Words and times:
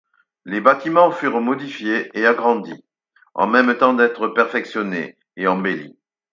Les 0.45 0.61
bâtiments 0.61 1.11
furent 1.11 1.41
modifiés 1.41 2.09
et 2.15 2.25
agrandis 2.25 2.83
en 3.35 3.45
même 3.45 3.77
temps 3.77 3.93
d'être 3.93 4.29
perfectionnés 4.29 5.15
et 5.37 5.47
embellis. 5.47 5.95